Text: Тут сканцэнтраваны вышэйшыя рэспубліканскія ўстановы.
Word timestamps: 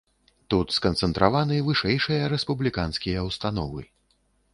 Тут 0.51 0.71
сканцэнтраваны 0.77 1.57
вышэйшыя 1.67 2.23
рэспубліканскія 2.33 3.19
ўстановы. 3.29 3.85